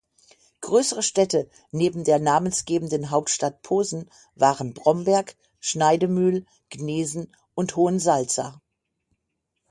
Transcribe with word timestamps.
Größere 0.61 1.03
Städte 1.03 1.47
neben 1.69 2.03
der 2.03 2.17
namensgebenden 2.17 3.11
Hauptstadt 3.11 3.61
Posen 3.61 4.09
waren 4.33 4.73
Bromberg, 4.73 5.35
Schneidemühl, 5.59 6.47
Gnesen 6.71 7.31
und 7.53 7.75
Hohensalza. 7.75 8.59